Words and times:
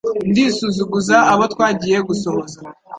Ndi 0.29 0.43
Suzuguza 0.57 1.15
abo 1.31 1.43
twagiye 1.53 1.97
gusohoza. 2.07 2.57